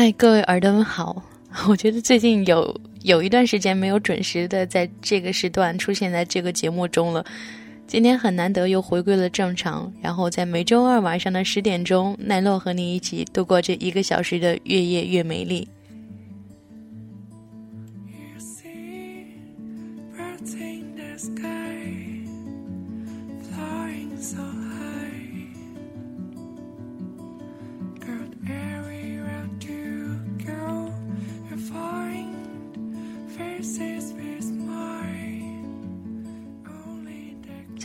[0.00, 1.20] 嗨，各位耳朵们好！
[1.68, 7.26] 我觉得最近有有一段时间没有准时的在这个时段出现在这个节目中了。
[7.88, 15.66] 今天很难得又回归了正常，然后在每周二晚上的十点钟，奈洛和你一起度过这一个小时的月夜越美丽。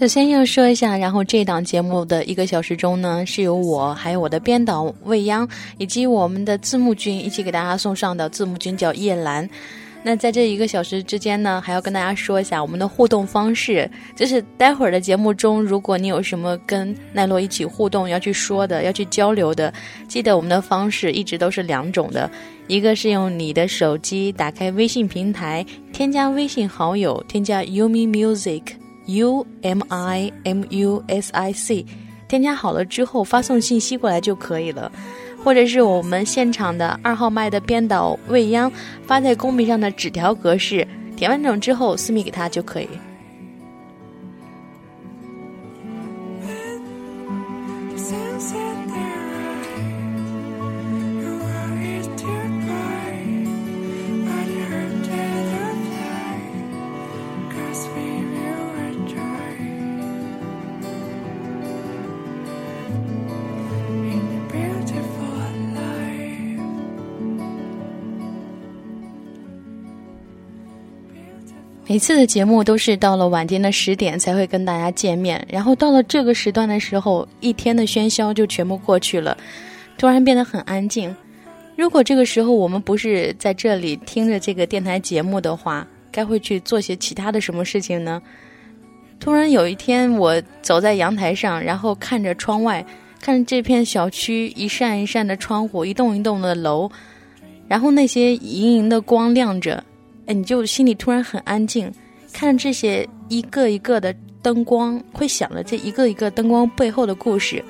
[0.04, 8.28] 首先要说一下，然后这档节目的一个小时中呢，是由我还有我的编导未央以及我们的字幕君一起给大家送上的。
[8.28, 9.50] 字幕君叫叶兰。
[10.04, 19.74] 那在这一个小时之间呢，还要跟大家说一下我们的互动方式，就是待会儿的节目中，如果你有什么跟奈落一起互动要去说的、要去交流的，
[20.10, 22.30] 记得我们的方式一直都是两种的，
[22.68, 28.83] 一个是用你的手机打开微信平台，添加微信好友，添加 Yumi Music。
[29.06, 31.86] U M I M U S I C，
[32.28, 34.92] 添加好了之后发送信息过来就可以了，
[35.44, 38.72] 或者是我们现场的二号麦的编导未央
[39.06, 42.88] 发在公屏上的纸条格式，填完整之后私密给他就可以。
[71.94, 79.38] 每次的节目都是到了晚间的十点才会跟大家见面，然后到了这个时段的时候，一天的喧嚣就全部过去了，
[79.96, 81.16] 突然变得很安静。
[81.76, 88.20] 如果这个时候我们不是在这里听着这个电台节目的话，该会去做些其他的什么事情呢？
[89.20, 92.84] 突然有一天，我走在阳台上，然后看着窗外，
[93.22, 96.90] 看着这片小区一扇一扇的窗户，一栋一栋的楼，
[97.68, 99.84] 然后那些莹莹的光亮着。
[100.26, 101.92] 哎，你就心里突然很安静，
[102.32, 107.64] 看这些一个一个的灯光，会想着这一个一个灯光背后的故事。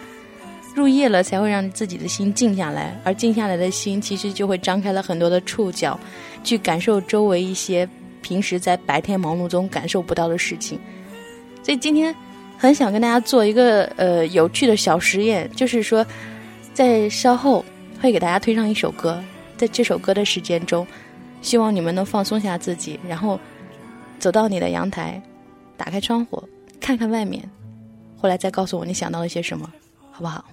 [0.75, 5.99] 入夜了，才会让自己的心静下来，而静下来的心，其实就会张开了很多的触角，
[6.43, 7.87] 去感受周围一些
[8.23, 10.79] 平时在白天忙碌中感受不到的事情。
[11.61, 12.15] 所以今天
[12.57, 16.03] 很想跟大家做一个呃有趣的小实验，就是说，
[16.73, 17.63] 在稍后
[18.01, 19.23] 会给大家推上一首歌，
[19.55, 20.85] 在这首歌的时间中。
[21.43, 23.39] 希望你们能放松下自己，然后
[24.17, 25.21] 走到你的阳台，
[25.77, 26.41] 打开窗户，
[26.79, 27.47] 看看外面，
[28.17, 29.69] 后来再告诉我你想到了些什么，
[30.09, 30.43] 好不好？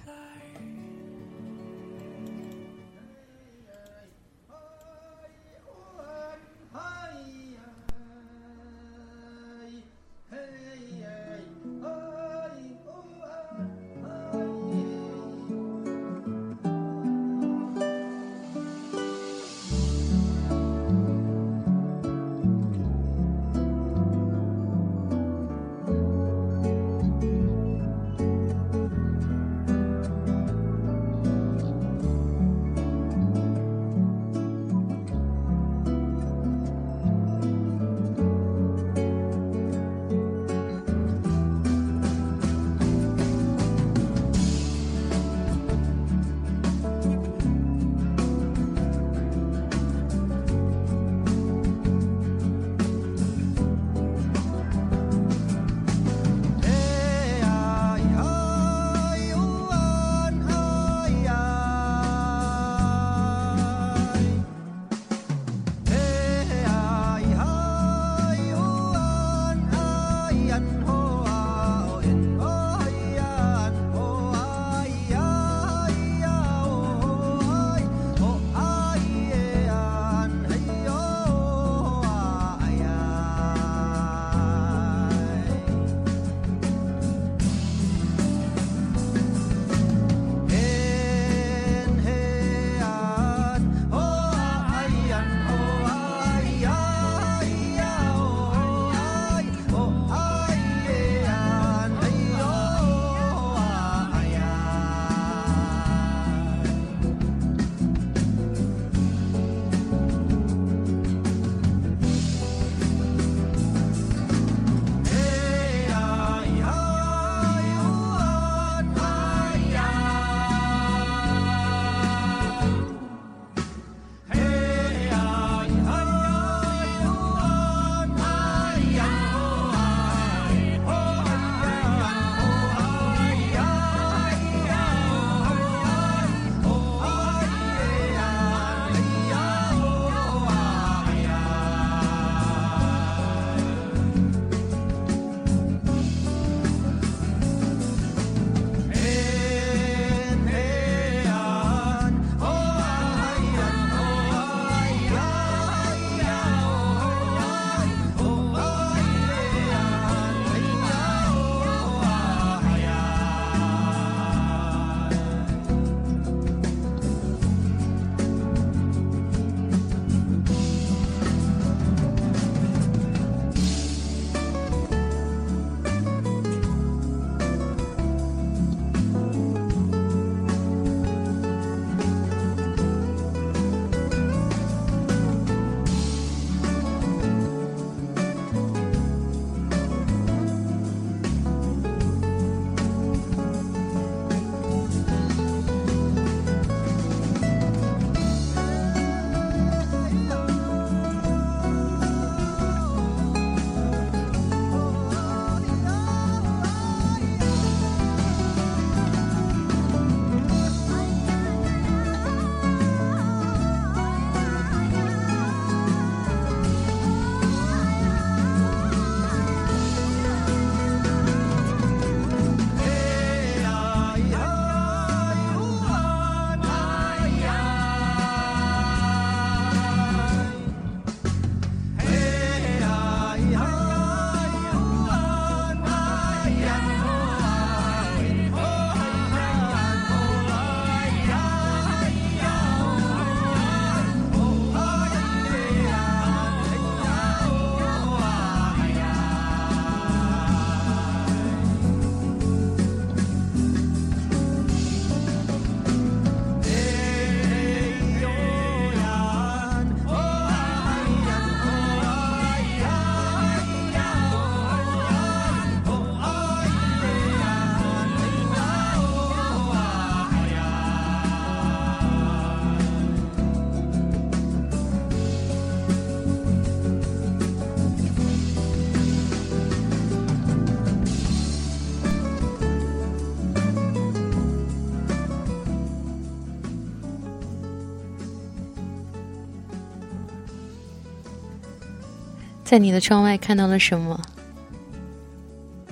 [292.71, 294.17] 在你的窗外看到了什么？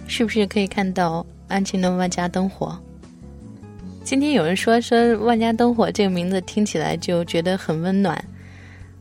[0.08, 2.80] 是不是可以看到安静的万家灯火？
[4.02, 8.24] 今天有人说说万家灯火这个名字听起来就觉得很温暖。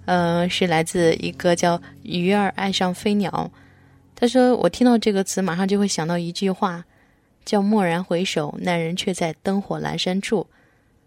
[0.07, 3.49] 呃，是来自一个叫鱼儿爱上飞鸟。
[4.17, 6.85] 他说：“我听到这个词，马上就会想到一句话，
[7.45, 10.49] 叫‘蓦然回首，那人却在灯火阑珊处’。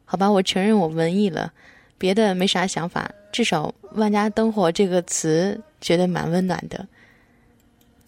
[0.06, 1.52] 好吧，我承认我文艺了，
[1.98, 6.88] 别的没啥想法，至少‘万家灯火’这个词觉得蛮温暖的。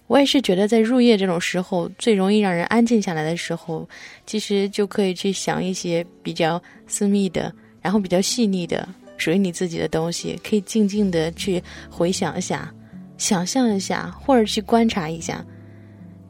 [0.07, 3.87] 我也是觉得，在入夜这种时候，最容易让人安静下来的时候，
[4.25, 12.73] 其实就可以去想一些比较私密的，然后比较细腻的。”属于你自己的东西，可以静静的去回想一下，
[13.17, 15.45] 想象一下，或者去观察一下。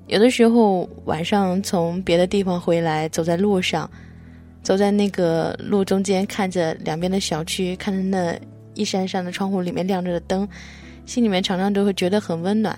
[0.08, 3.90] 有的时候晚上从别的地方回来，走在路上，
[4.62, 8.38] 走在那个路中间，看着两边的小区，看着那
[8.76, 10.48] 一扇扇的窗户里面亮着的灯，
[11.06, 12.78] 心里面常常都会觉得很温暖。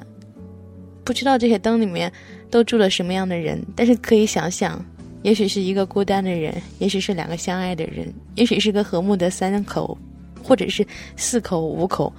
[1.04, 2.12] 不知道这些灯里面
[2.50, 4.84] 都住了什么样的人，但是可以想象。
[5.22, 9.98] 也许是一个孤单的人，也许是两个相爱的人，也许是个和睦的三口，
[10.44, 12.14] 或者是四口五口。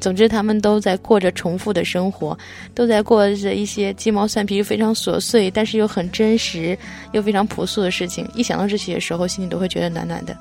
[0.00, 2.38] 总之，他们都在过着重复的生活，
[2.72, 6.78] 都在过着一些鸡毛蒜皮、非常琐碎，但是又很真实
[7.12, 8.26] 又非常朴素的事情。
[8.34, 10.34] 一想到这些的时候，心里都会觉得暖暖的。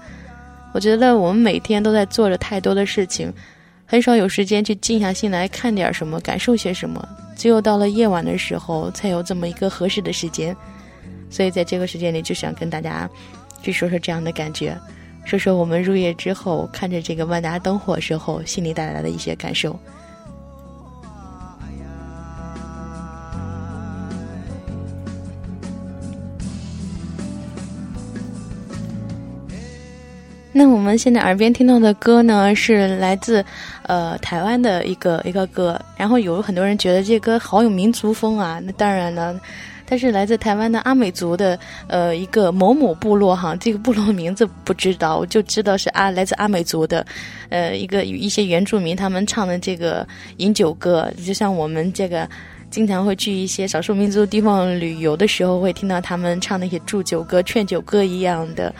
[0.73, 3.33] 我觉得我们每天都在做着太多的事情，
[3.89, 7.07] 很少有时间去静下心来看点什么，感受些什么。
[7.37, 10.53] 只有到了夜晚的时候，才有这么一个合适的时间。
[11.29, 13.09] 所以，在这个时间里，就想跟大家
[13.61, 14.77] 去说说这样的感觉，
[15.23, 19.79] 说说我们入夜之后看着这个万达灯火时候，心里带来的一些感受。
[30.53, 33.45] 那我们现在耳边听到的歌呢，是来自
[33.87, 39.39] 呃台湾的一个一个歌，然后有很多人觉得这歌好有民族风啊，那当然了。
[39.89, 47.05] 它是来自台湾的阿美族的，呃，一个某某部落哈，这个部落名字不知道，我就知道是阿来自阿美族的，
[47.47, 50.05] 呃，一个一些原住民他们唱的这个
[50.39, 52.29] 饮酒歌，就像我们这个
[52.69, 58.75] 经常会去一些少数民族地方旅游的时候，会听到他们唱那些祝酒歌、劝酒歌一样的，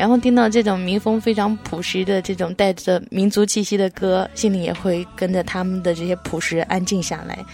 [0.00, 7.44] 然后听到这种民风非常朴实的这种带着民族气息的歌，心里也会跟着他们的这些朴实安静下来。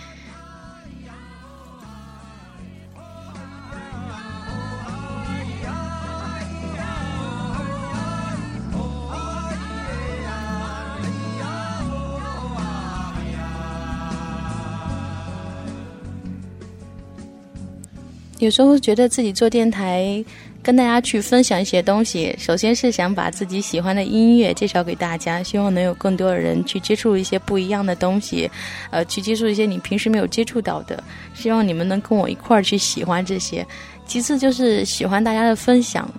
[18.38, 20.24] 有时候觉得自己做电台，
[20.66, 28.50] 跟大家去分享一些东西，首先是想把自己喜欢的音乐介绍给大家，希望能有更多的人去接触一些不一样的东西，
[28.90, 31.00] 呃，去接触一些你平时没有接触到的，
[31.34, 33.64] 希望你们能跟我一块儿去喜欢这些。
[34.08, 36.12] 其次就是喜欢大家的分享。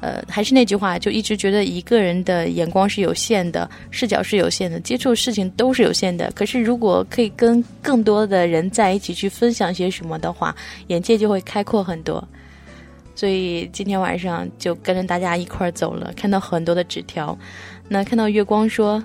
[0.00, 6.32] 呃，还是那句话，就一直觉得一个人的眼光是有限的，视角是有限的，接触事情都是有限的。
[6.34, 12.26] 可是，如果可以跟更多的人在一起去分享些什么的话，眼界就会开阔很多。
[13.14, 17.36] 所以今天晚上就跟着大家一块儿走了，看到很多的纸条。
[17.88, 19.02] 那看到月光说：“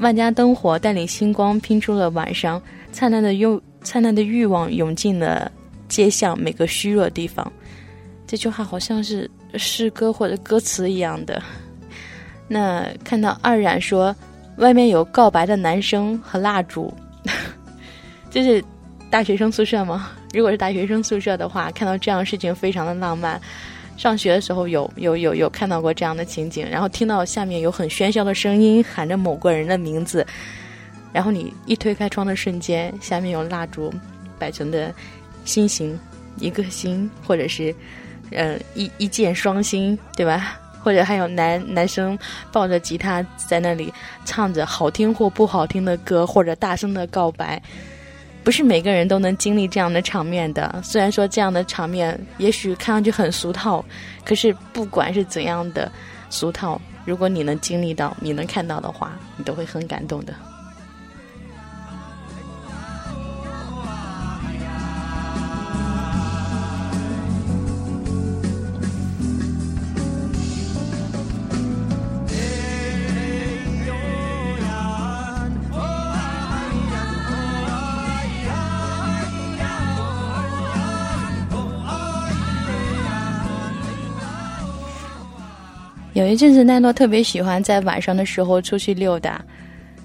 [0.00, 2.60] 万家灯火带领星光拼出了晚上，
[2.92, 5.50] 灿烂的欲灿烂的欲望涌进了
[5.88, 7.52] 街巷每个虚弱地方。”
[8.26, 9.30] 这句话好像是。
[9.58, 11.42] 诗歌或者歌词一样的。
[12.48, 14.16] 那看到二冉说，
[14.56, 16.90] 外面有告白的男生和蜡烛，
[18.30, 18.64] 就是
[19.12, 20.10] 大学生宿舍吗？
[20.32, 23.38] 如果是大学生宿舍的话，看到这样事情非常的浪漫。
[23.98, 30.26] 上学的时候有有有有看到过这样的情景，然后听到下面有很喧嚣的声音喊着某个人的名字，
[31.12, 33.92] 然后你一推开窗的瞬间，下面有蜡烛
[34.38, 34.90] 摆成的
[35.44, 36.00] 心形，
[36.38, 37.74] 一个心，或者是。
[38.34, 40.58] 嗯，一一箭双星，对吧？
[40.82, 42.18] 或者还有男男生
[42.50, 43.92] 抱着吉他在那里
[44.24, 47.62] 唱着好听或不好听的歌，或者大声的告白，
[48.44, 50.80] 不是每个人都能经历这样的场面的。
[50.82, 53.84] 虽然说这样的场面也许看上去很俗套，
[54.24, 55.90] 可是不管是怎样的
[56.28, 60.34] 俗套，如果你能经历到，你能看到的话，你都会很感动的。
[86.14, 89.42] 有一阵子，奈诺特别喜欢在晚上的时候出去溜达，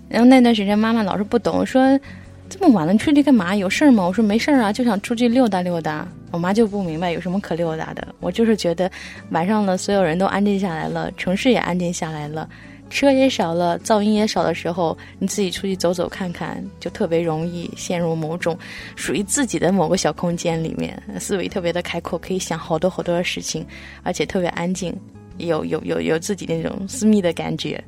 [0.08, 2.00] 然后那段时间妈妈老是不懂，说
[2.48, 3.54] 这么晚了，你出去干嘛？
[3.54, 4.06] 有事儿吗？
[4.06, 6.08] 我说没事儿啊，就想出去溜达溜达。
[6.32, 8.08] 我妈就不明白有什么可溜达的。
[8.22, 8.90] 我就是觉得
[9.32, 12.48] 晚上了，所有人都安静下来了，城市也安静下来了，
[12.90, 18.58] 车也少了，噪音也少的时候，你自己出去走走看看，就特别容易陷入某种
[18.96, 23.66] 属于自己的某个小空间里面，思维特别的开阔，可以想好多好多的事情，
[24.04, 24.98] 而且特别安静，
[25.38, 27.84] 有有有有自己那种私密的感觉。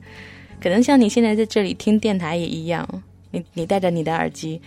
[0.61, 2.87] 可能像你现在在这里听电台也一样。
[3.31, 4.59] 你你戴着你的耳机，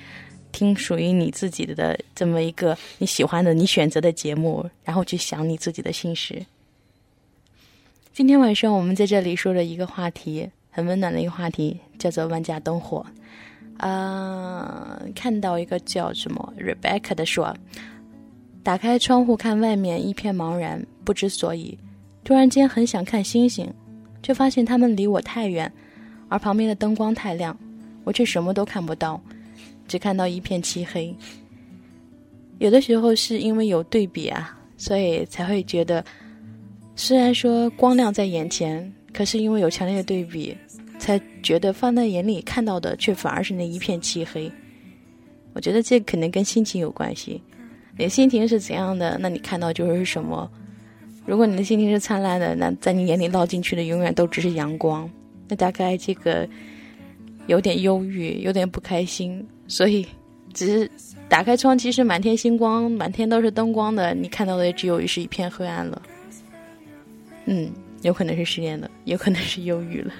[0.52, 6.40] 听属于你自己的这么一个你喜欢的、你选择的节目，然后去想你自己的心事。
[8.12, 13.04] 今天晚上我们在这里说的一个话题，很温暖的一个话题，叫做“万家灯火”。
[13.78, 17.52] 啊，看到一个叫什么 Rebecca 的说
[18.62, 21.76] ：“打开窗户看外面一片茫然，不知所以。
[22.24, 23.72] 突然间很想看星星，
[24.22, 25.70] 却发现它们离我太远，
[26.28, 27.56] 而旁边的灯光太亮。”
[28.04, 29.22] 我却什么都看不到，
[29.86, 31.14] 只看到一片漆黑。
[32.58, 36.04] 有的时候是因为有对比啊，所以才会觉得，
[36.96, 40.56] 虽然说光亮在眼前，可是因为有强烈的对比，
[40.98, 44.50] 才觉得放在眼里看到的却反而是那一片漆黑。
[45.52, 47.40] 我觉得这可能跟心情有关系，
[47.96, 50.50] 你心情是怎样的，那你看到就是什么。
[51.26, 55.08] 如果你的心情是灿烂的，那在你眼里落进去的永远都只是阳光。
[55.48, 56.48] 那大概这个。
[57.48, 60.06] 有点忧郁，有点不开心，所以
[60.54, 60.88] 只是
[61.28, 66.00] 打开窗，其实满天星光，满天都是灯光的，你看到的也只有是一片黑暗了。
[67.46, 67.68] 嗯，
[68.02, 70.12] 有可能是失恋了，有可能是忧郁了。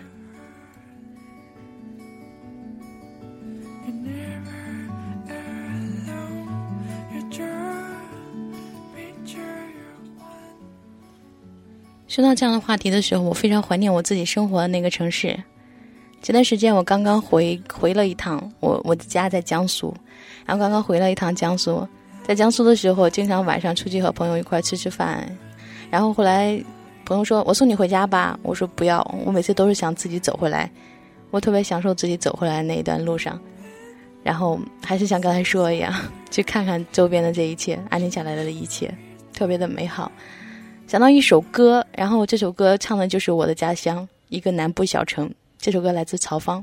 [12.13, 15.35] 说到这样的话题的时候，我非常怀念我自己生活的那个城市。
[16.21, 19.95] 前段时间我刚刚回回了一趟，我我的家在江苏，
[20.45, 21.89] 然后刚刚回了一趟江苏，
[22.23, 25.27] 在江苏的时候，经常晚上出去和朋友一块吃吃饭，
[25.91, 26.63] 然后后来
[27.07, 30.71] 朋友说：“我送你回家吧。”我说：“不要，我每次都是想自己走回来，
[31.31, 33.41] 我特别享受自己走回来那一段路上，
[34.23, 35.91] 然后还是像刚才说一样，
[36.31, 38.93] 去看看周边的这一切，安静下来的一切，
[39.33, 40.13] 特别的美好。
[40.93, 45.33] 想到一首歌，然后这首歌唱的就是我的家乡，一个南部小城。
[45.59, 46.63] 这首歌来自曹芳。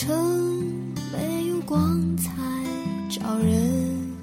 [0.00, 0.08] 城
[1.12, 2.32] 没有光彩
[3.10, 4.16] 照人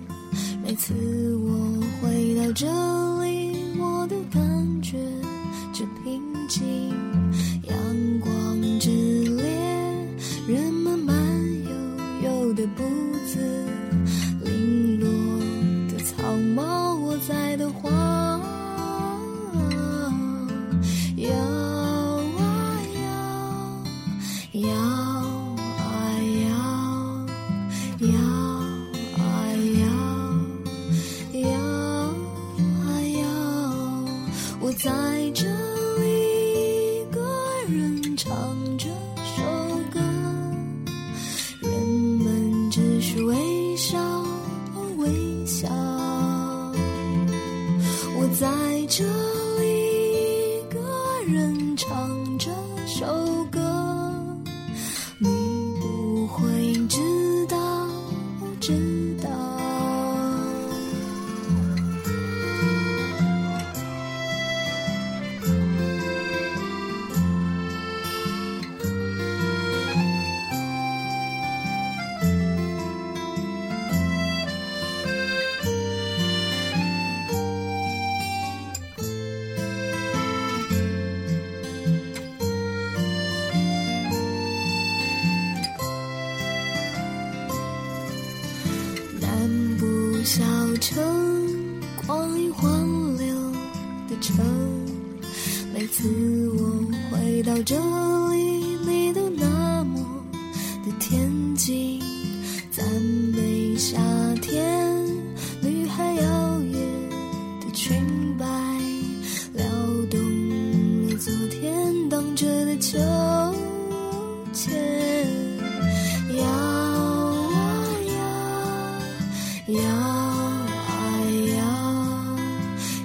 [0.63, 0.91] 每次
[1.35, 2.65] 我回到这
[3.23, 4.97] 里我都感觉
[5.71, 6.89] 真平静
[7.61, 7.77] 阳
[8.19, 9.45] 光炽烈
[10.47, 11.15] 人们慢
[12.23, 13.06] 悠悠的不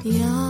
[0.05, 0.42] 音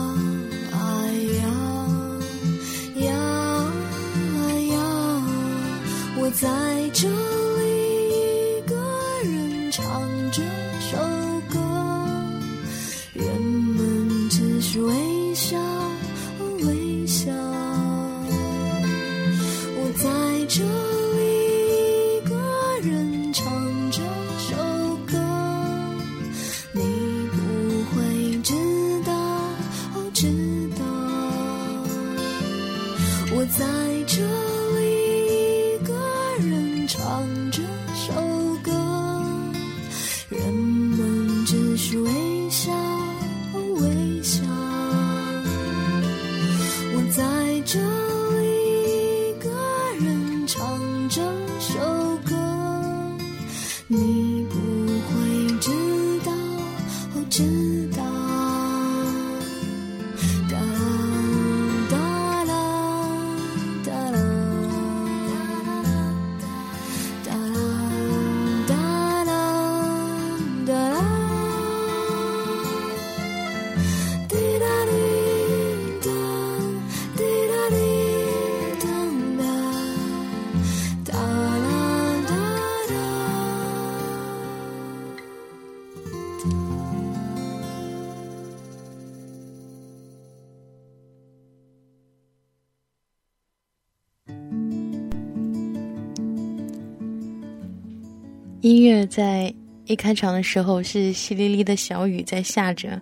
[99.92, 102.98] 一开场的时候是淅沥沥的小雨在下着，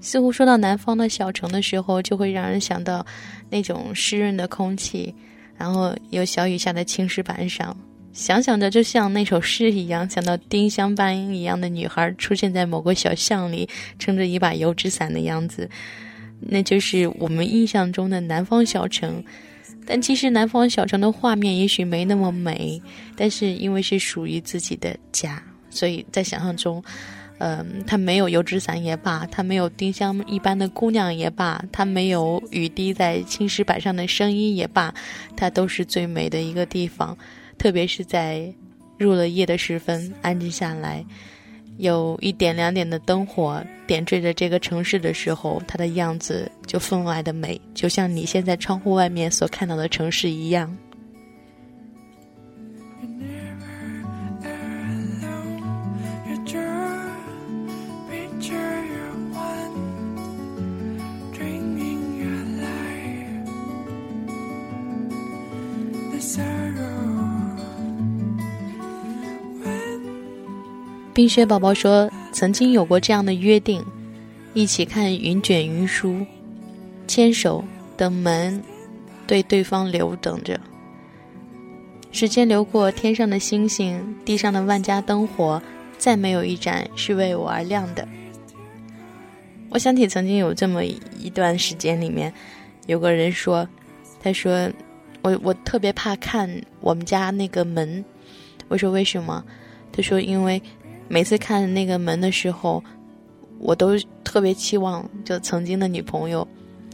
[0.00, 3.04] 似乎说到南方的小城的时候，就会让人想到
[3.50, 5.12] 那种湿润的空气，
[5.58, 7.76] 然后有小雨下在青石板上，
[8.12, 15.68] 想想着就像那首诗一样，想到丁香般一样的女孩出现在某个小巷里，撑着一把油纸伞的样子，
[16.38, 19.22] 那就是我们印象中的南方小城。
[19.84, 22.80] 但其实南方小城的画面也许没那么美，
[23.16, 26.82] 但是因为是属于自己的家，所以在想象中，
[27.38, 34.92] 嗯，它没有油纸伞也罢，它没有丁香一般的姑娘也罢，它没有雨滴在青石板上的声音也罢，
[35.36, 37.16] 它都是最美的一个地方。
[37.56, 38.52] 特别是在
[38.98, 41.04] 入了夜的时分，安静下来。
[41.78, 50.76] 有一点两点的灯火点缀着这个城市的时候，它的样子就分外的美，就像你现在窗户外面所看到的城市一样。
[71.12, 73.84] 冰雪宝宝说：“曾经有过这样的约定，
[74.54, 76.24] 一起看云卷云舒，
[77.08, 77.64] 牵手
[77.96, 78.62] 等门，
[79.26, 80.58] 对对方留等着。
[82.12, 85.60] 时间流过，天上的星星，地上的万家灯火，
[85.98, 88.06] 再没有一盏是为我而亮的。
[89.68, 92.32] 我想起曾经有这么一段时间里面，
[92.86, 93.68] 有个人说，
[94.22, 94.70] 他说
[95.22, 96.48] 我我特别怕看
[96.80, 98.04] 我们家那个门。
[98.68, 99.44] 我说为什么？
[99.90, 100.62] 他说因为。”
[101.12, 102.80] 每次看那个门的时候，
[103.58, 106.46] 我都特别期望，就曾经的女朋友，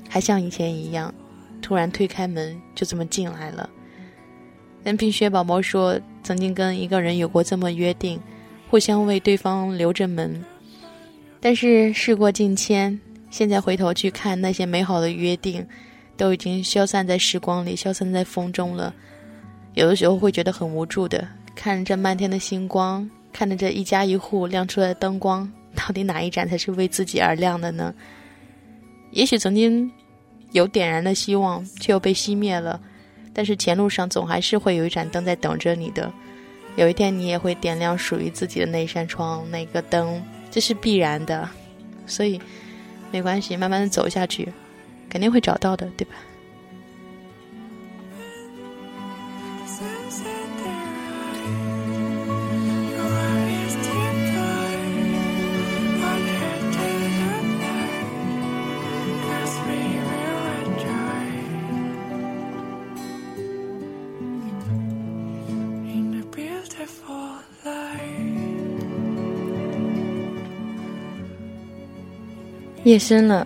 [0.09, 1.15] 还像以前一样，
[1.61, 3.69] 突然推开门就这么进来了。
[4.83, 8.19] 跟冰雪宝宝说，曾经跟一个人有过这么约定，
[8.71, 10.43] 互相为对方留着门。
[11.39, 12.99] 但是事过境迁，
[13.31, 15.63] 现在回头去看那些美好的约定，
[16.17, 18.95] 都已经消散在时光里，消散在风中了。
[19.75, 23.07] 有的时候会觉得很无助的，看着漫天的星光。
[23.37, 27.95] 看着这一家一户亮出来的灯光，到底哪一盏才是为自己而亮的呢？
[29.11, 29.93] 也许曾经
[30.53, 32.81] 有点燃的希望，却又被熄灭了。
[33.35, 36.11] 但是前路上总还是会有一盏灯在等着你的。
[36.77, 41.47] 有一天你也会点亮属于自己的那扇窗、那个灯，这是必然的。
[42.07, 42.41] 所以
[43.13, 44.51] 没关系，慢慢的走下去，
[45.11, 46.15] 肯定会找到的，对吧？
[72.87, 73.45] 夜深了，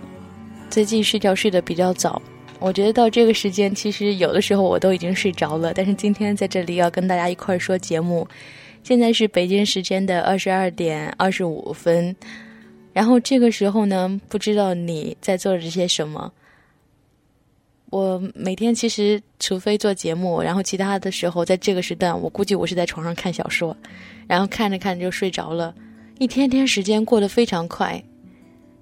[0.69, 2.21] 最近睡觉睡得比较早。
[2.59, 5.73] 我觉得到这个时间，其实有的时候我都已经睡着了。
[5.73, 8.29] 但是今天在这里要跟大家一块儿说节目。
[8.83, 12.15] 现在是北京时间的二十二点二十五分。
[12.93, 16.31] 然后这个时候呢，不知道你在做着些什么。
[17.89, 23.75] 我每天其实，除非做节目，然后其他的时候，在这个时段，我估计我是在床上看小说，
[24.29, 25.75] 然后看着看着就睡着了。
[26.19, 28.05] 一天天时间过得非常快。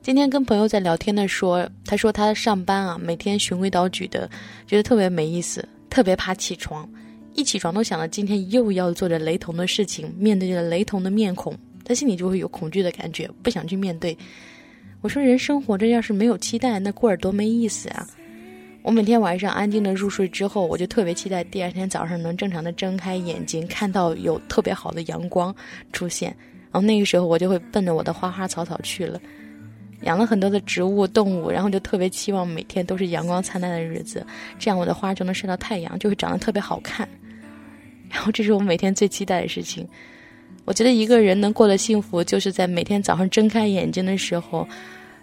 [0.09, 4.27] 今天跟朋友在聊天的说，他说他上班啊，每天循规蹈矩的，
[4.67, 6.89] 觉得特别没意思，特别怕起床，
[7.35, 14.17] 一起床都想着今天又要做着雷同的事情，面对着雷同的面孔，他心里就会有恐惧的感觉，不想去面对。
[15.03, 18.09] 我说人生活着要是没有期待，那过着多没意思啊！
[18.81, 25.55] 我每天晚上安静的入睡之后，我就特别期待第二天早上能正常的睁开眼睛，看到有特别好的阳光
[25.93, 26.35] 出现。
[26.73, 29.21] 然后那个时候我就会奔着我的花花草草去了，
[30.03, 34.25] 养了很多的植物动物，然后就特别期望每天都是阳光灿烂的日子，
[34.59, 37.09] 这样我的花就能晒到太阳，就会长得特别好看。
[38.11, 39.87] 然后这是我每天最期待的事情。
[40.65, 44.67] 我觉得一个人能过得幸福，就是在每天早上睁开眼睛的时候。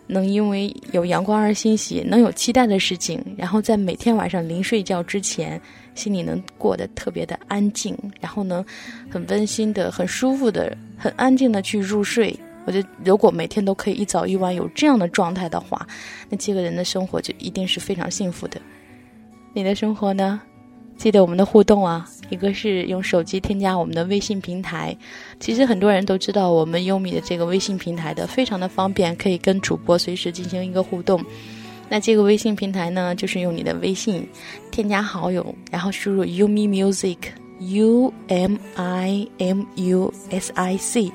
[0.07, 5.59] 能因为有阳光而欣喜，能有期待的事情，然后在每天晚上临睡觉之前，
[5.95, 8.63] 心里能过得特别的安静，然后能，
[9.09, 12.39] 很温馨的、很舒服的、很安静的去入睡。
[12.65, 15.87] 我觉得，如果每天都可以一早一晚有这样的状态的话，
[16.29, 18.59] 那这个人的生活就一定是非常幸福的。
[19.53, 20.41] 你的生活呢？
[20.97, 24.95] 记得我们的互动啊，一个是用手机添加我们的微信平台，
[25.41, 31.21] 其实很多人都知道我们优米的这个微信平台的，非常的方便，可以跟主播随时进行一个互动。
[31.89, 34.25] 那这个微信平台呢，就是用你的微信
[34.71, 37.17] 添加好友，然后输入 Umi Music
[37.59, 41.11] U M I M U S I C，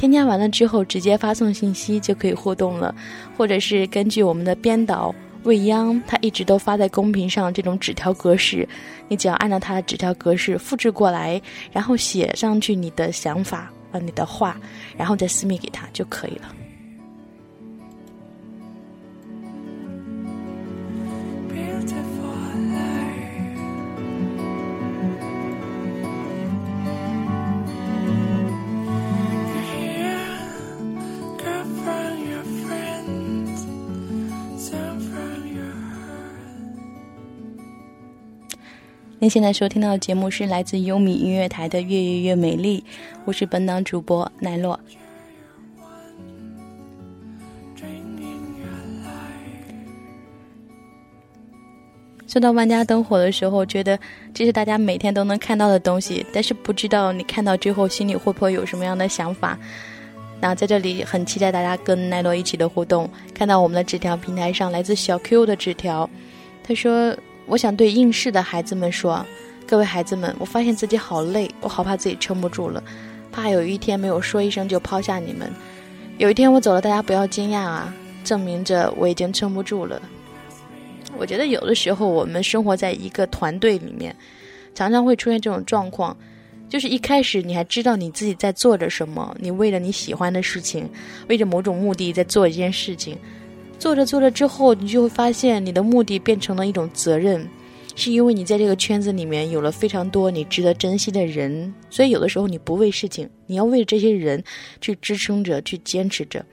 [0.00, 2.94] 添加完了之后直接发送信息就可以互动了，
[3.36, 5.14] 或者是根据我们的编导。
[5.42, 8.66] 未央，他一直都发在公屏上这种纸条格式，
[9.08, 11.38] 你只要按照他的纸条格式复制过来，
[11.70, 14.58] 然后写上去你的想法啊，你的话，
[14.96, 16.54] 然后再私密给他就可以了。
[39.22, 42.82] 您现在收听到的节目是来自优米音乐台的《越越越美丽》，
[43.26, 44.80] 我是本档主播奈落。
[52.26, 53.98] 说到万家灯火的时候，觉得
[54.32, 59.58] 这是大家每天都能看到的东西，但是不知道你看到之后心里会不会有什么样的想法？
[60.40, 63.06] 那在这里很期待大家跟奈落一起的互动。
[63.34, 66.08] 看到我们的纸条平台上来自小 Q 的纸条，
[66.64, 67.14] 他说。
[67.50, 69.26] 我想对应试的孩子们说
[69.66, 72.80] ：“各位孩子们，我发现自己好累，我好怕自己撑不住了，
[73.32, 75.50] 怕有一天没有说一声就抛下你们。
[76.16, 80.00] 有一天我走了，大家不要惊讶啊，证明着我已经撑不住了。”
[81.18, 84.14] 我觉得有的时候我们生活在一个团队里面，
[84.72, 86.16] 常常会出现这种状况，
[86.68, 90.88] 就是一开始你还知道你自己在做着什么，你为了你喜欢的事情，
[91.28, 93.18] 为着某种目的在做一件事情。
[93.80, 97.48] 做着做着之后，你就会发现你的目的变成了一种责任，
[97.96, 104.44] 是因为你在这个圈子里面有了非常多你值得珍惜的人，所以有的时候你不为事情，你要为这些人
[104.82, 106.44] 去支撑着、去坚持着。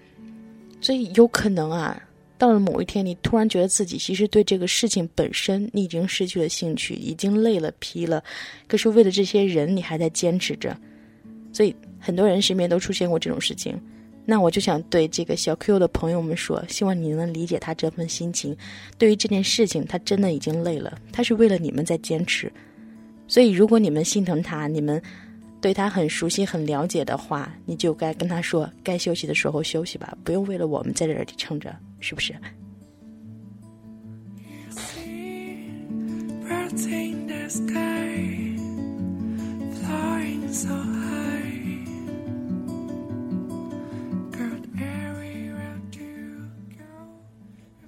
[0.79, 2.01] 所以有可能啊，
[2.37, 8.23] 到了某一天，你突然觉得自己其实对这个事情本身你已经失去了兴趣，已经累了、疲了，
[8.69, 10.77] 可是为了这些人，你还在坚持着。
[11.51, 13.77] 所以很多人身边都出现过这种事情。
[14.29, 18.53] 那我就想对这个小 Q 的朋友们说，希望你能理解他这份心情。
[18.97, 22.51] 对于这件事情，他真的已经累了，他是为了你们在坚持。
[23.25, 25.01] 所以，如果你们心疼他，你们
[25.61, 32.35] 对他很熟悉、很了解的话，你就该跟他说，该休息的时候休息吧，不用为了我们在这里撑着，是不是？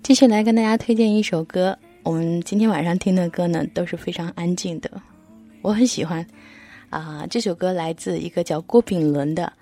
[0.10, 4.90] 继续来跟大家推荐一首歌，我们今天晚上听的歌呢都是非常安静的，
[5.62, 6.26] 我很喜欢。
[6.90, 9.54] 啊，这首歌来自一个叫郭炳伦的，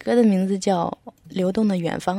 [0.00, 0.88] 歌的名字叫
[1.28, 2.18] 《流动的远方》。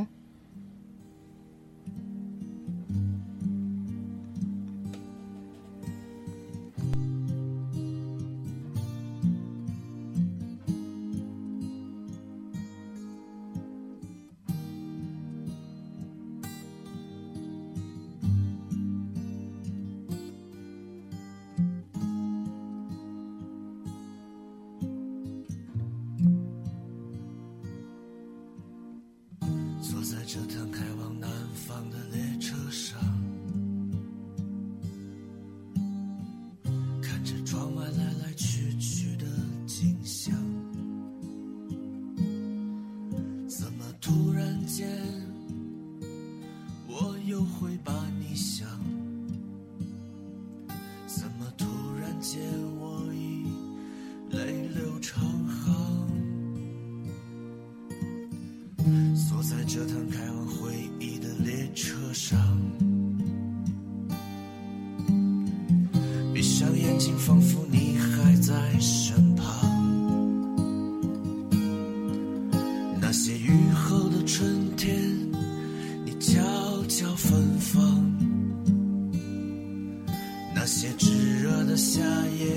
[80.76, 82.52] 那些炙热的夏夜，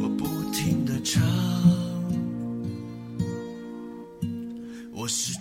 [0.00, 1.20] 我不停地唱。
[4.92, 5.36] 我是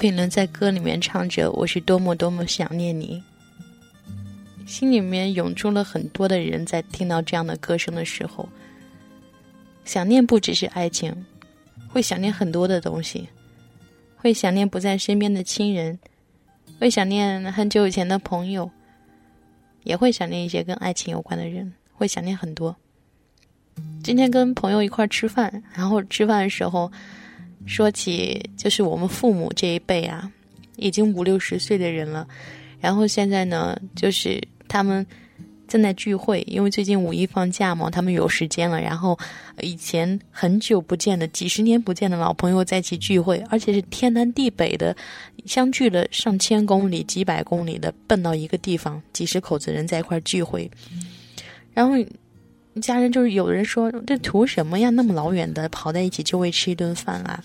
[0.00, 3.22] 品伦在歌里面唱着：“我是多么多么想念你。”
[4.66, 8.48] 心里面涌出了很多的人，在听到这样的歌声的时候，
[9.84, 11.14] 想念不只是爱情，
[11.86, 13.28] 会想念很多的东西，
[14.16, 15.98] 会想念不在身边的亲人，
[16.78, 18.70] 会想念很久以前的朋友，
[19.84, 22.74] 也会想念一些跟爱情有关的人，会想念很多。
[24.02, 26.90] 今天跟朋友一块吃饭，然后吃饭的时候。
[27.66, 30.30] 说起就是我们父母这一辈啊，
[30.76, 32.26] 已经五六十岁的人了，
[32.80, 35.06] 然后现在呢，就是他们
[35.68, 38.80] 正在聚会，因为最近五一放假嘛，他们有时间了。
[38.80, 39.16] 然后
[39.60, 44.96] 以前很久不见的、几十年不见的老朋友在一起聚会，而且是天南地北的，
[45.46, 50.70] 相距了上千公里、几百公里的，奔到一个地方，几十口子人在一块聚会，
[51.72, 51.94] 然后。
[52.80, 54.90] 家人就是有人说这图什么呀？
[54.90, 57.42] 那么老远的跑在一起就为吃一顿饭啊！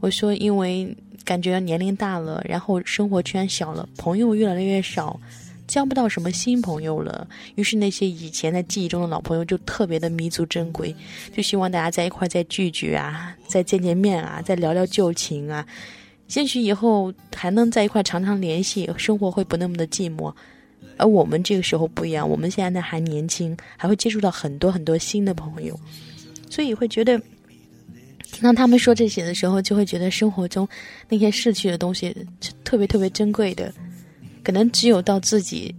[0.00, 5.20] 我说因为感觉年龄大了，然后生活圈小了，朋友越来越少，
[5.66, 7.28] 交不到什么新朋友了。
[7.56, 10.94] 于是那些以前在记忆中的老朋友就特别的弥足珍贵，
[11.36, 15.66] 就希望大家在一块再聚聚啊，再见见面啊，再聊聊旧情啊。
[16.26, 20.32] 兴许以后还能在一块常常联系，生活会不那么的寂寞。
[20.98, 25.78] 而我们这个时候不一样，我们现在呢还年轻，还会接触到很多很多新的朋友，
[26.50, 27.18] 所以会觉得
[28.22, 30.68] 听到他们说这些的时候，就会觉得生活中
[31.08, 33.72] 那些逝去的东西是特别特别珍贵的。
[34.42, 35.74] 可能只有到自己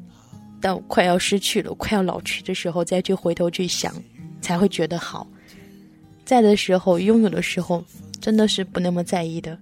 [0.62, 3.94] 到快要失去了、快要老去的时候，再去回头去想，
[4.42, 5.28] 才会觉得好。
[6.24, 7.84] 在的时候，拥有的时候，
[8.22, 9.58] 真的是不那么在意的。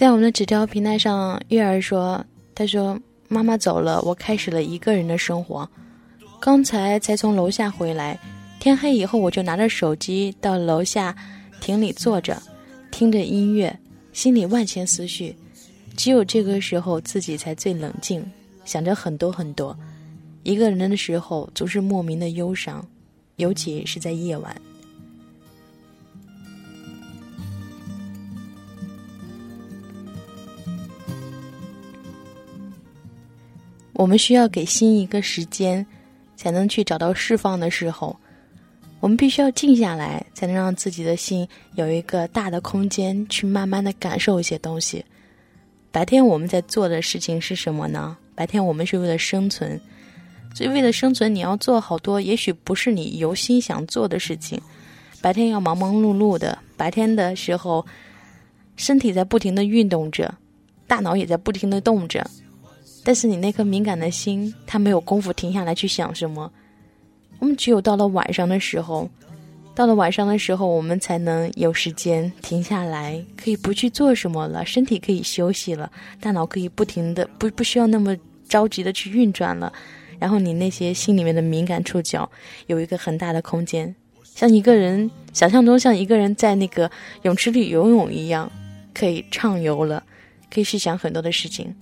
[0.00, 2.24] 在我们的纸条平台上，月儿说
[2.56, 5.68] ：“他说妈妈走了，我开始了一个人的生活。
[6.40, 8.18] 刚才才从楼下回来，
[8.58, 11.14] 天黑以后我就拿着手机到楼下
[11.60, 12.42] 亭里坐着，
[12.90, 13.78] 听着音乐，
[14.14, 15.36] 心里万千思绪。
[15.94, 18.24] 只有这个时候自己才最冷静，
[18.64, 19.78] 想着很多很多。
[20.44, 22.82] 一个人的时候总是莫名的忧伤，
[23.36, 24.56] 尤其是在夜晚。”
[34.00, 35.86] 我们需要给心一个时间，
[36.34, 38.16] 才能去找到释放的时候。
[38.98, 45.04] 我们必须要静下来，才能让自己的心有一个大的空间，去慢慢的感受一些东西。
[45.92, 48.16] 白天我们在做的事情是什么呢？
[48.34, 49.78] 白天我们是为了生存，
[50.54, 54.58] 所以为了生存，你要做好多，也许不是你由心想做的事情。
[55.20, 57.84] 白天要忙忙碌碌的，白天的时候，
[58.76, 60.34] 身体在不停的运动着，
[60.86, 62.26] 大脑也在不停的动着。
[63.02, 66.50] 但是你那颗敏感的心，它没有功夫停下来去想什么。
[67.38, 69.08] 我们只有到了晚上的时候，
[69.74, 75.90] 到了晚上的时候，我们才能有时间停下来，可以不去做什么了，身体可以休息了，
[76.20, 78.14] 大脑可以不停的不不需要那么
[78.46, 79.72] 着急的去运转了。
[80.18, 82.30] 然后你那些心里面的敏感触角
[82.66, 86.90] 有一个很大的空间，像一个人想象中像一个人在那个
[87.22, 88.52] 泳池里游泳一样，
[88.92, 90.02] 可以畅游了，
[90.52, 91.74] 可以去想很多的事情。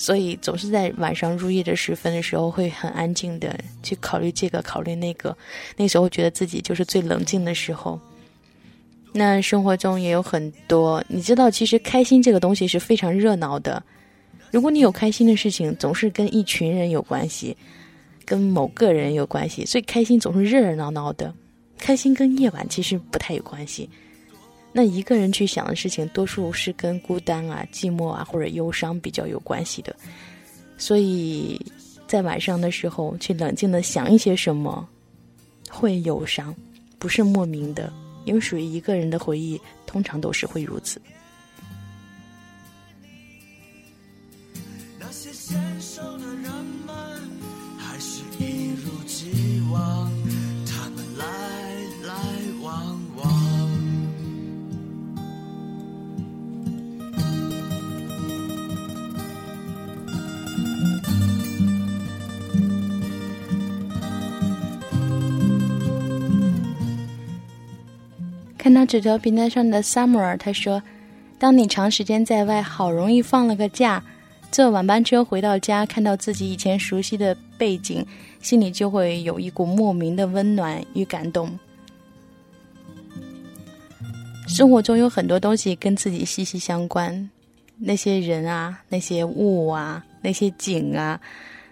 [0.00, 5.36] 所以总是在晚上入夜的时分的时候，会很安静的去考虑这个，考虑那个。
[5.76, 8.00] 那时候觉得自己就是最冷静的时候。
[9.12, 13.82] 那生活中也有很多，你知道，其实开心这个东西是非常热闹的。
[14.50, 17.54] 如果你有开心的事情，总是跟一群人有关系，
[18.24, 21.30] 跟某个人有关系，所以开心总是热热闹闹的。
[21.76, 23.90] 开心跟夜晚其实不太有关系。
[24.72, 29.94] 那一个人去想的事情，多数是跟孤单啊、寂寞啊或者忧伤比较有关系的。
[30.78, 31.60] 所以
[32.06, 34.88] 在晚上的时候，去冷静的想一些什么，
[35.68, 36.54] 会忧伤，
[36.98, 37.92] 不是莫名的，
[38.24, 41.00] 因为属于一个人的回忆，通常都是会如此。
[68.60, 70.82] 看到纸条平台上的 Summer，他说
[71.40, 74.04] ：“当你长时间在外，好容易放了个假，
[74.52, 78.04] 坐晚班车回到家，看到自己以前熟悉的背景，
[78.42, 81.58] 心里就会有一股莫名的温暖与感动。
[84.46, 87.30] 生活中有很多东西跟自己息息相关，
[87.78, 91.18] 那些人啊，那些物啊，那些景啊，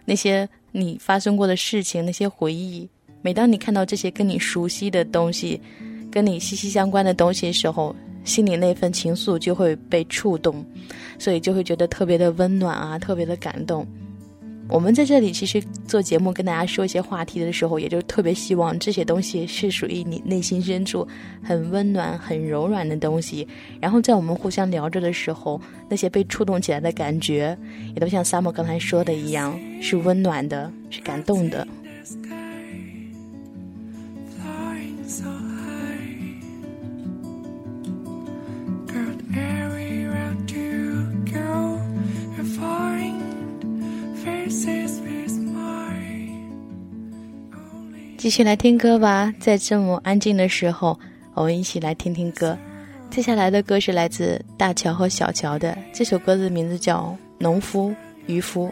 [0.07, 2.89] 那些你发生过的事情，那些回忆，
[3.20, 5.61] 每当你看到这些跟你熟悉的东西。”
[6.18, 7.94] 跟你息息相关的东西时候，
[8.24, 10.66] 心里那份情愫就会被触动，
[11.16, 13.86] 所以就会觉得特别的温暖啊，特别的感动。
[14.68, 21.06] 我们在这里其实做节目跟大家说一些话题的时候，也就特别希望这些东西是属于你内心深处
[21.40, 23.46] 很温暖、很柔软的东西。
[23.80, 27.56] 然后在我们互相聊着的时候，那些被触动起来的感觉，
[27.94, 31.64] 也都像 Sam 刚才说的一样，是温暖的，是感动的。
[48.16, 50.98] 继续来听歌吧，在这么安静的时候，
[51.34, 52.58] 我们一起来听听歌。
[53.10, 57.04] 接下来的歌是来自大乔和小乔的，这首歌的名字叫
[57.38, 57.94] 《农夫
[58.26, 58.66] 渔夫》。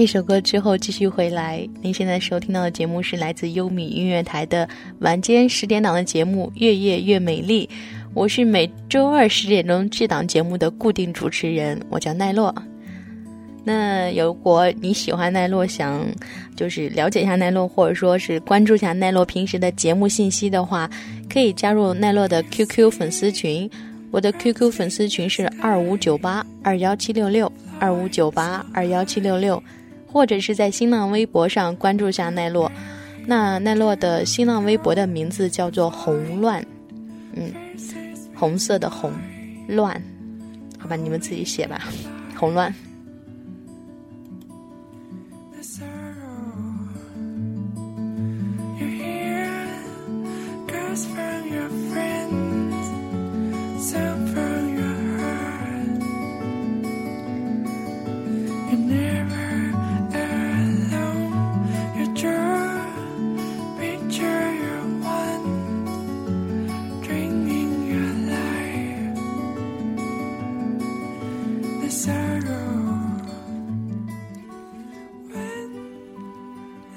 [0.00, 4.68] 一首歌之后继续回来，您现在收听到的节目是来自优米音乐台的
[5.00, 7.68] 晚间十点档的节目《越夜越美丽》，
[8.14, 12.54] 我是每周二十点钟这档节目的固定主持人，我叫奈落。
[13.64, 16.06] 那如果你喜欢奈落，想
[16.54, 20.88] 就是了解一下奈落，或者说是关注一下奈落平时的节目信息的话，
[21.28, 23.68] 可以加入奈落的 QQ 粉丝群。
[24.12, 29.60] 我的 QQ 粉丝群是二五九八二幺七六六二五九八二幺七六六，
[30.08, 32.72] 或者是在新浪微博上关注下奈落。
[33.26, 36.64] 那奈落的新浪微博的名字叫做红乱，
[37.34, 37.52] 嗯，
[38.34, 39.12] 红色的红，
[39.68, 40.02] 乱，
[40.78, 41.82] 好吧，你们自己写吧，
[42.34, 42.74] 红乱。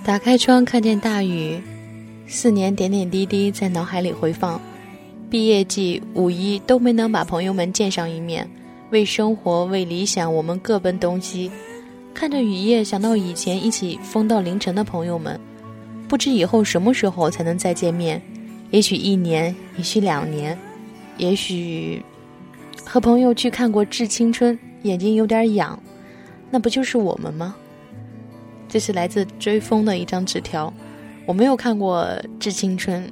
[0.04, 1.62] 打开窗，看见大雨，
[2.26, 4.60] 四年点点滴滴在脑海里回放。
[5.30, 8.50] 毕业季、五一都没能把朋友们见上一面，
[8.90, 11.52] 为生活、为理想，我们各奔东西。
[12.16, 15.40] 看着雨夜，想到以前一起疯到凌晨的朋友们，
[16.08, 18.20] 不知以后什么时候才能再见面？
[18.72, 20.58] 也许一年，也许两年，
[21.18, 22.04] 也许
[22.84, 25.80] 和朋友去看过《致青春》，眼睛有点痒，
[26.50, 27.56] 那不就是我们吗？
[28.72, 30.74] 这是来自追风的一张纸条，
[31.26, 32.06] 我没有看过
[32.40, 33.04] 《致青春》，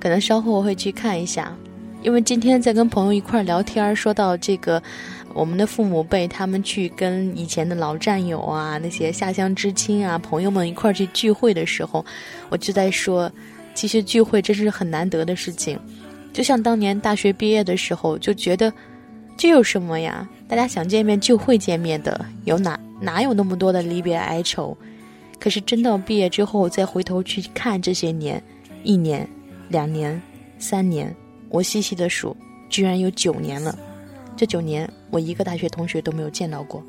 [0.00, 1.54] 可能稍后我会去看一下，
[2.02, 4.82] 因为今天在跟朋友一块聊天，说到这个
[5.34, 12.02] 我们的父母辈，他们去跟以前的老战友啊、那些下乡知青啊、朋友们一块去聚会的时候，
[12.48, 13.30] 我就在说，
[13.74, 15.78] 其实聚会真是很难得的事情。
[16.32, 18.72] 就像当年大学毕业的时候，就觉得
[19.36, 20.26] 这有什么呀？
[20.48, 24.76] 大家想见面就会见面的，有哪哪有那么多的离别哀愁？
[25.38, 28.42] 可是真到毕业之后，再回头去看这些年，
[28.84, 29.28] 一年、
[29.68, 30.20] 两年、
[30.58, 31.14] 三年，
[31.48, 32.36] 我细细的数，
[32.68, 33.76] 居然有九年了。
[34.36, 36.82] 这九年，我一个大学同学都没有见到过。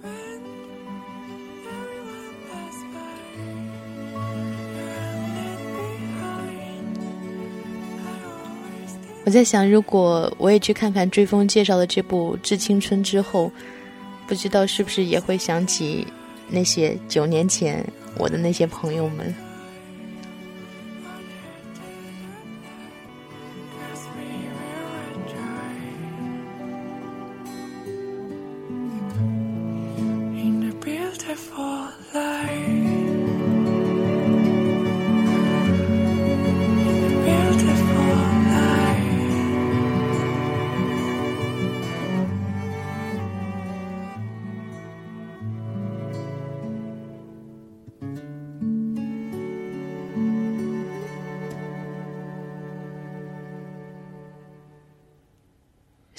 [9.28, 13.52] 我在想，如果我也去看看追风介绍的这部《致青春》之后，
[14.26, 16.08] 不知道是不是也会想起
[16.48, 17.86] 那些九年前
[18.18, 19.36] 我的那些朋友们。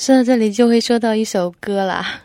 [0.08, 2.18] 说到这里就会说到一首歌啦。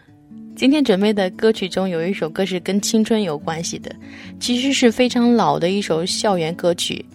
[0.56, 3.94] 今天准备的歌曲中有一首歌是跟青春有关系的，
[4.40, 7.06] 其实是非常老的一首校园歌曲。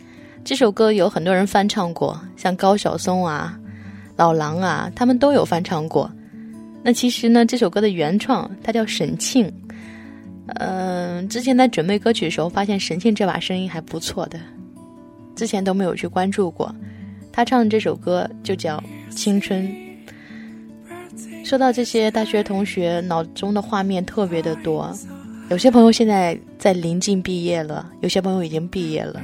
[0.44, 3.58] 这首歌有很多人翻唱过，像高晓松啊、
[4.14, 6.10] 老狼啊，他们都有翻唱过。
[6.82, 9.50] 那其实呢，这首歌的原创他叫沈庆。
[10.56, 14.38] 嗯、之前在准备歌曲的时候，发现沈庆这把声音还不错的，
[15.34, 16.70] 之前都没有去关注过。
[17.32, 18.76] 他唱的这首歌就叫
[19.14, 19.66] 《青春》。
[21.48, 24.94] 说到这些大学同学，脑中的画面特别的多。
[25.48, 29.18] 有些朋友现在在临近毕业了，有些朋友已经毕业了。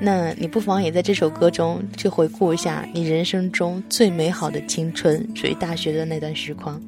[0.00, 6.82] 那你不妨也在这首歌中去回顾一下你人生中最美好的青春，属于大学的那段时光。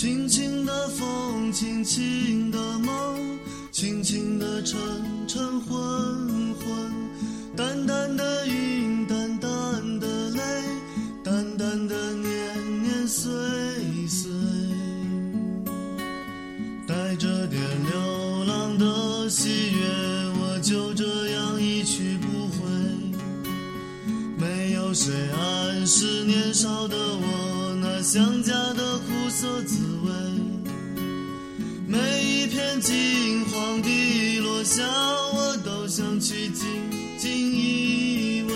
[0.00, 3.38] 轻轻的风，轻轻的梦，
[3.70, 4.80] 轻轻的晨
[5.28, 5.76] 晨昏
[6.54, 6.90] 昏，
[7.54, 9.50] 淡淡的云，淡淡
[10.00, 10.40] 的泪，
[11.22, 13.30] 淡淡的年年岁
[14.08, 14.30] 岁。
[16.88, 19.84] 带着点流浪的喜悦，
[20.40, 22.66] 我就这样一去不回。
[24.38, 27.49] 没有谁暗示年少的我
[28.00, 30.10] 那想家的苦涩滋味。
[31.86, 34.82] 每一片金黄的落下，
[35.34, 36.66] 我都想去紧
[37.18, 38.54] 紧依偎。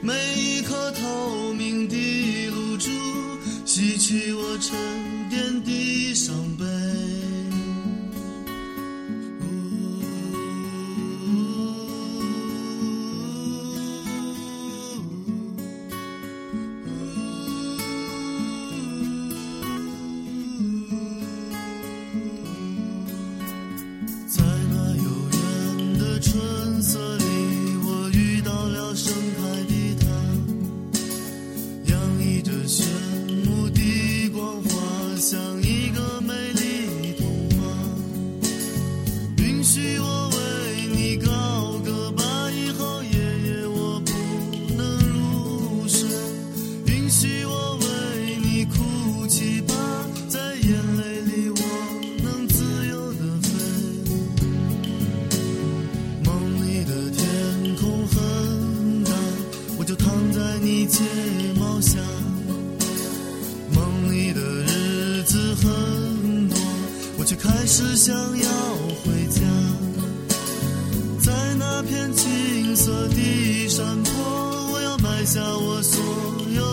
[0.00, 1.96] 每一颗透明的
[2.50, 2.88] 露珠，
[3.64, 4.78] 洗去我沉
[5.28, 6.32] 淀的伤
[68.42, 68.48] 要
[69.04, 69.40] 回家。
[71.22, 76.00] 在那片青色的山坡，我要埋下我所
[76.54, 76.71] 有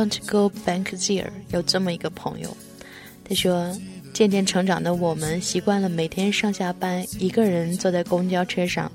[0.00, 1.28] Can't go back there。
[1.50, 2.56] 有这么一个朋友，
[3.22, 3.70] 他说，
[4.14, 8.90] 渐渐成长的我们习惯了每天上下班一个人坐在公交车上，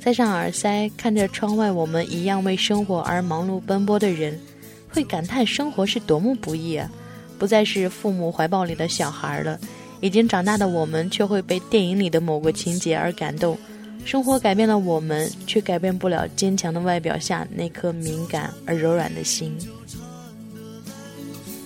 [0.00, 4.40] 塞上耳塞，看着窗外我们一样为生活而忙碌奔波的人，
[4.88, 6.90] 会感叹生活是多么不易啊！
[7.38, 9.60] 不再是父母怀抱里的小孩了，
[10.00, 13.58] 已经长大的我们却会被电影里的某个情节而感动。
[14.06, 19.54] 生活改变了我们，却改变不了坚强的外表下那颗敏感而柔软的心。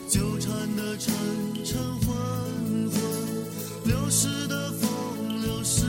[0.09, 1.13] 纠缠的沉
[1.65, 2.15] 沉昏
[2.91, 3.01] 昏，
[3.85, 5.83] 流逝的风，流逝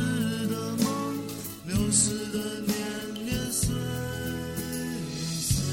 [0.48, 0.88] 的梦，
[1.68, 2.76] 流逝的年
[3.24, 3.76] 年岁
[5.40, 5.64] 岁。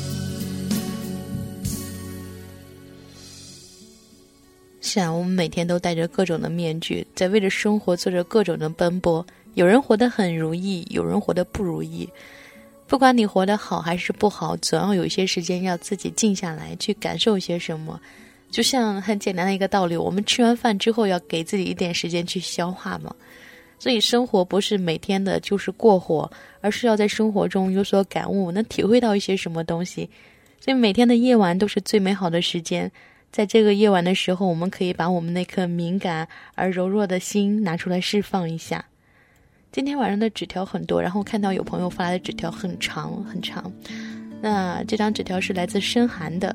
[4.83, 9.27] 是啊，我们每天都戴着各种的面具，在为着生活做着各种的奔波。
[9.55, 12.07] 有人活得很如意，有人活得不如意。
[12.87, 17.99] 不管你活得好还是不好，总要有一些时间要自己静下来，去感受些什么。
[18.55, 23.13] 就像很简单的一个道理，我们吃完饭之后要给自己一点时间去消化嘛。
[23.81, 26.31] 所以生活不是每天的就是过活，
[26.61, 30.09] 而是要在生活中有所感悟，能体会到一些什么东西。
[30.61, 32.89] 所以每天的夜晚都是最美好的时间，
[33.33, 38.85] 在这个夜晚的时候，我们可以把我们那颗敏感而柔弱的心拿出来释放一下。
[39.73, 43.73] 今天晚上的纸条很多，然后看到有朋友发来的纸条很长很长。
[44.41, 46.55] 那这张纸条是来自深寒的，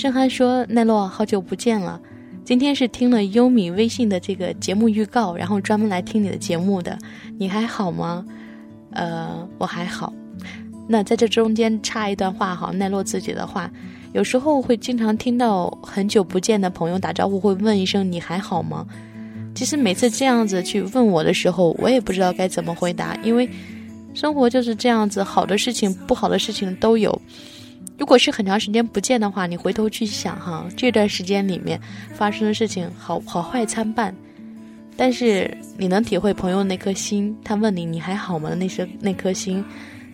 [0.00, 2.00] 深寒说：“奈落，好久不见了。
[2.42, 6.96] 今天是听了优米微信的这个节目预告，然后专门来听你的节目的。
[7.38, 8.24] 你还好吗？
[8.92, 10.10] 呃，我还好。
[10.88, 13.70] 那在这中间插一段话哈，奈落自己的话，
[14.14, 18.86] 有时候会经常听到很久不见的朋友打招呼，会问一声你还好吗？
[19.54, 23.46] 其实每次这样子去问我的时候，我也不知道该怎么回答，因为
[24.14, 27.20] 生活就是这样子，好的事情、不好的事情都有。
[28.00, 31.78] 如果是很长时间不见的话，你回头去想哈，这段时间里面
[32.14, 34.16] 发生的事情好好坏参半，
[34.96, 38.54] 但是你能体会朋友那颗心，他问你你还好吗？
[38.54, 39.62] 那些那颗心，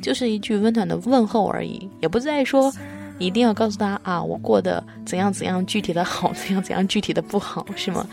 [0.02, 2.72] 就是一句温暖的问候而已，也不再说
[3.18, 8.04] 你一定要告诉他啊，我过得怎样怎样具体的好，怎样怎样具体的不好，是吗？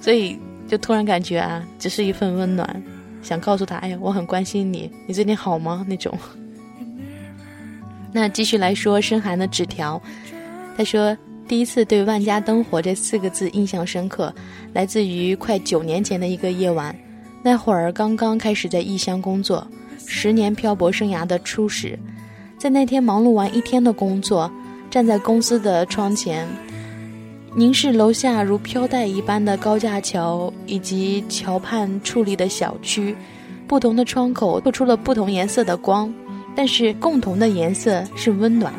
[0.00, 2.82] 所以就突然感觉啊，只是一份温暖，
[3.22, 5.84] 想告诉他，哎呀，我很关心你，你最近好吗？
[5.86, 6.18] 那种。
[8.16, 10.00] 那继续来说深寒的纸条，
[10.74, 11.14] 他说
[11.46, 14.34] 第一次对“万家灯火”这四个字印象深刻，
[14.72, 16.96] 来自于快九年前的一个夜晚，
[17.42, 19.68] 那会儿刚刚开始在异乡工作，
[20.06, 21.98] 十年漂泊生涯的初始，
[22.56, 24.50] 在那天忙碌完一天的工作，
[24.90, 26.48] 站在公司的窗前。
[27.54, 33.14] 凝视楼下如飘带一般的高架桥，以及桥畔矗立的小区，
[33.66, 36.10] 不同的窗口透出了不同颜色的光，
[36.56, 38.74] 但是共同的颜色是温暖。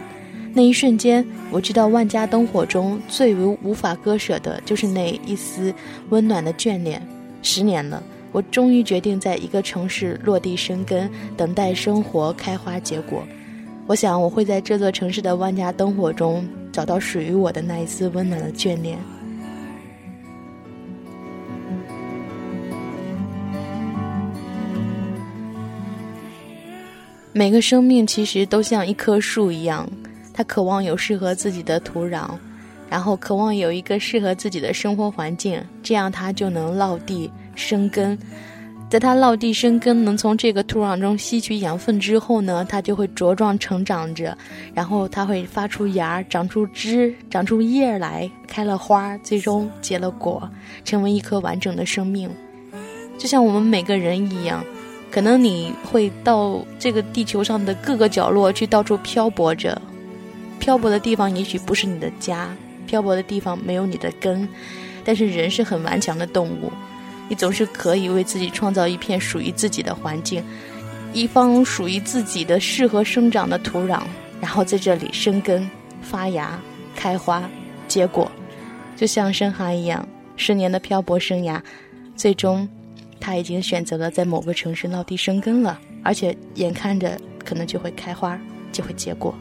[0.54, 5.72] 那一瞬间，我知道万家灯火中最为无法割舍的就是那一丝
[6.10, 7.00] 温暖的眷恋。
[7.44, 8.02] 十年了，
[8.32, 11.08] 我终于决定在一个城市落地生根，
[11.38, 13.22] 等待生活开花结果。
[13.86, 18.98] 我想，我会在这座城市的万家灯火中找到属于我的那一丝温暖的眷恋。
[27.38, 29.88] 每个生命其实都像一棵树一样，
[30.34, 32.32] 它渴望有适合自己的土壤，
[32.90, 38.18] 然后渴望有一个适合自己的生活环境，这样它就能落地生根。
[38.90, 44.36] 在它落地生根，能从这个土壤中吸取养分之后呢，它就会茁壮成长着，
[44.74, 50.50] 然后它会发出芽，长出枝，长出叶来，开了花，最终结了果，
[50.84, 52.28] 成为一棵完整的生命。
[53.20, 54.66] 就像我们每个人一样，
[55.10, 59.82] 可能你会到这个地球上的各个角落去到处漂泊着，
[60.60, 62.50] 漂泊的地方也许不是你的家，
[62.86, 64.48] 漂泊的地方没有你的根，
[65.04, 66.72] 但是人是很顽强的动物。
[67.30, 70.44] 你总是可以为自己创造一片属于自己的环境，
[71.14, 74.02] 一方属于自己的适合生长的土壤，
[74.40, 75.70] 然后在这里生根、
[76.02, 76.60] 发芽、
[76.96, 77.50] 开花、
[77.88, 78.32] 结果，
[78.96, 81.60] 就像深寒一样，十年的漂泊生涯，
[82.16, 82.68] 最终
[83.20, 85.80] 他已经选择了在某个城市落地生根了。
[86.04, 88.40] 而且眼看着可能就会开花，
[88.72, 89.36] 就会结果。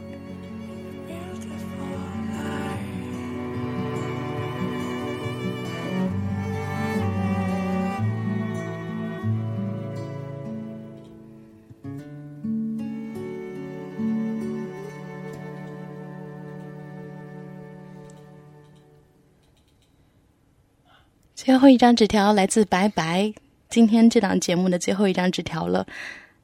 [21.33, 23.33] 最后一张纸条来自白白，
[23.69, 25.85] 今天这档节目的最后一张纸条了。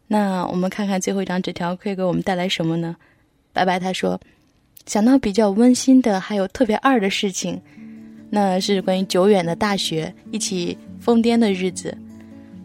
[0.08, 2.96] 那我们看看最后一张纸条可以给我们带来什么呢？
[3.54, 4.20] 白白他说，
[4.86, 7.62] 想到比较温馨的，还有特别二的事情，
[8.30, 11.98] 那是关于久远的大学一起疯癫的日子。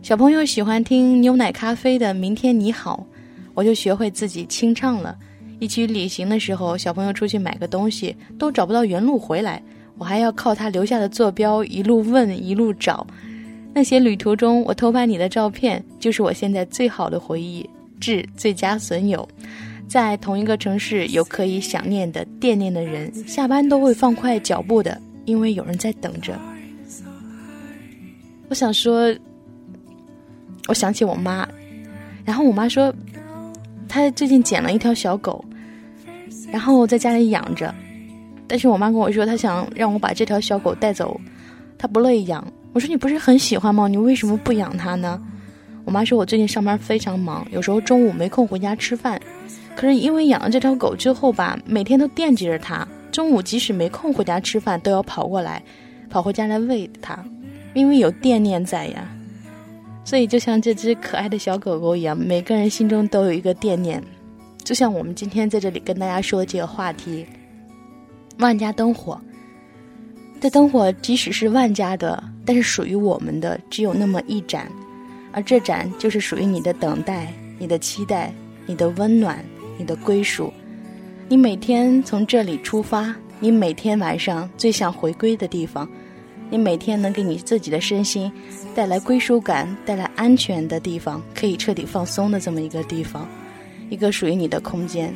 [0.02, 3.06] 小朋友喜欢听牛奶咖啡的《明天你好》，
[3.54, 5.16] 我就学会自己清唱了。
[5.60, 9.62] 一起旅行的时候，小朋友出去买个东西都找不到原路回来。
[9.96, 13.04] 我还要靠他留下的坐标一路问一路找，
[13.78, 17.64] 那些旅途中我偷拍你的照片，就是我现在最好的回忆。
[18.00, 19.28] 致最佳损友，
[19.86, 26.36] 在同一个城市有可以想念的、惦念的人，下班都会放快脚步的，因为有人在等着。
[28.48, 29.14] 我想说，
[30.66, 31.48] 我想起我妈，
[32.24, 32.92] 然后我妈说，
[33.88, 35.44] 她最近捡了一条小狗，
[36.50, 37.72] 然后在家里养着。
[38.48, 41.20] 但是我妈跟我说，她想让我把这条小狗带走，
[41.78, 42.44] 她不乐意养。
[42.78, 43.88] 我说你不是很喜欢吗？
[43.88, 45.20] 你为什么不养它呢？
[45.84, 49.20] 我妈说我最近上班非常忙，有时候中午没空回家吃饭。
[49.74, 55.60] 可是因为养了这条狗之后吧，每天都惦记着它，中午即使没空回家吃饭，都要跑过来，
[56.08, 57.18] 跑回家来喂它，
[57.74, 59.08] 因为有惦念在呀。
[60.04, 64.00] 所以就像这只可爱的小狗狗一样，每个人心中都有一个惦念，
[64.62, 67.26] 就像我们今天在这里跟大家说的这个话题。
[68.38, 69.20] 万家灯火，
[70.40, 74.70] 这灯火即使是万家的，但是属于我们的只有那么一盏，
[75.32, 78.32] 而这盏就是属于你的等待、你的期待、
[78.64, 79.44] 你的温暖、
[79.76, 80.52] 你的归属。
[81.28, 85.88] 你每天从这里出发，你每天晚上最想回归的地方，
[86.50, 88.30] 你每天能给你自己的身心
[88.76, 93.28] 带来归属感、带来安全的地方，可以彻底放松的这么一个地方，
[93.90, 95.12] 一个属于你的空间。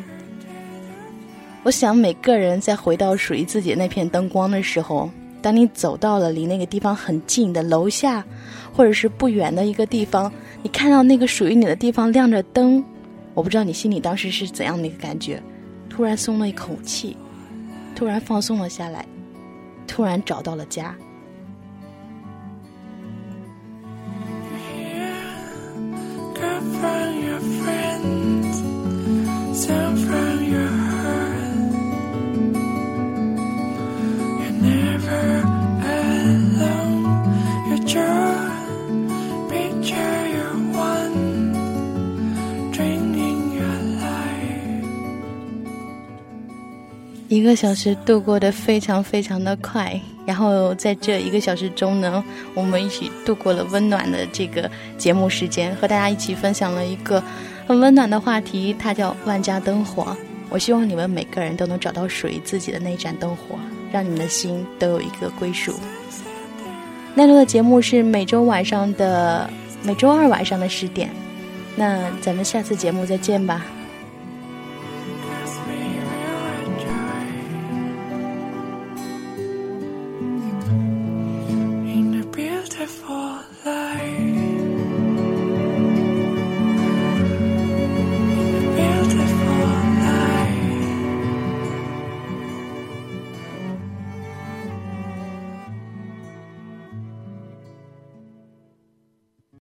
[1.64, 5.08] 我想每个人在回到属于自己那片灯光的时候，
[5.40, 8.24] 当你走到了离那个地方很近的楼下，
[8.72, 10.32] 或者是不远的一个地方，
[10.62, 12.84] 你看到那个属于你的地方亮着灯，
[13.34, 15.40] 我不知道你心里当时是怎样的一个感觉，
[15.88, 17.16] 突然松了一口气，
[17.94, 19.06] 突然放松了下来，
[19.86, 20.92] 突然找到了家。
[29.64, 30.41] Got from
[47.32, 52.22] 一个小时度过的非常非常的快，然后在这一个小时中呢，
[52.52, 57.24] 我们一起度过了温暖的这个节目时间，和大家一起分享了一个
[57.66, 60.14] 很温暖的话题，它叫万家灯火。
[60.50, 63.58] 我希望你们每个人都能找到属于自己的那盏灯火，
[63.90, 65.72] 让你们的心都有一个归属。
[67.14, 69.48] 奈落的节目是每周晚上的
[69.82, 71.08] 每周二晚上的十点，
[71.76, 73.64] 那咱们下次节目再见吧。